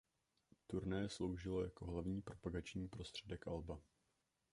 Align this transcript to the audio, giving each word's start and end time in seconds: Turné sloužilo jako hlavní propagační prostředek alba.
Turné 0.67 1.09
sloužilo 1.09 1.63
jako 1.63 1.85
hlavní 1.85 2.21
propagační 2.21 2.87
prostředek 2.87 3.47
alba. 3.47 3.81